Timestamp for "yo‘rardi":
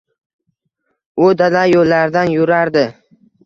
2.41-2.89